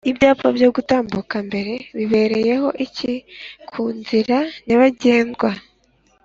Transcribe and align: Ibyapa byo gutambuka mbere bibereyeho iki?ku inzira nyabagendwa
Ibyapa 0.09 0.47
byo 0.57 0.69
gutambuka 0.75 1.35
mbere 1.47 1.73
bibereyeho 1.97 2.67
iki?ku 2.85 3.81
inzira 3.95 4.37
nyabagendwa 4.65 5.49